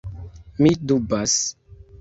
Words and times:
Mi 0.63 0.71
dubas! 0.93 1.39